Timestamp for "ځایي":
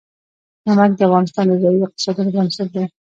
1.63-1.79